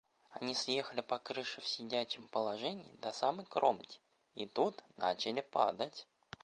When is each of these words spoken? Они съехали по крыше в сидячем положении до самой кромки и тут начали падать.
Они 0.31 0.55
съехали 0.55 1.01
по 1.01 1.19
крыше 1.19 1.61
в 1.61 1.67
сидячем 1.67 2.27
положении 2.27 2.91
до 2.95 3.11
самой 3.11 3.45
кромки 3.45 3.99
и 4.33 4.47
тут 4.47 4.83
начали 4.97 5.41
падать. 5.41 6.07